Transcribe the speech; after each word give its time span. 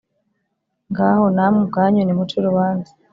Ngaho 0.91 1.25
namwe 1.35 1.59
ubwanyu 1.65 2.01
nimuce 2.03 2.35
urubanza 2.37 2.91